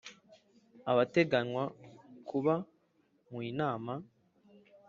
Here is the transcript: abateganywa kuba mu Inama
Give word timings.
abateganywa 0.91 1.63
kuba 2.29 2.55
mu 3.29 3.39
Inama 3.51 3.93